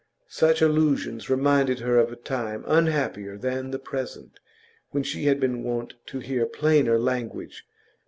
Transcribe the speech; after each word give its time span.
Such 0.29 0.63
allusions 0.63 1.29
reminded 1.29 1.81
her 1.81 1.99
of 1.99 2.11
a 2.11 2.15
time 2.15 2.63
unhappier 2.65 3.37
than 3.37 3.69
the 3.69 3.77
present, 3.77 4.39
when 4.89 5.03
she 5.03 5.25
had 5.25 5.39
been 5.39 5.61
wont 5.61 5.93
to 6.07 6.17
hear 6.17 6.47
plainer 6.47 6.97
language. 6.97 7.67